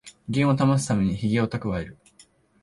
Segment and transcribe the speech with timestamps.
[0.29, 1.95] 威厳を保つためにヒゲをたくわえる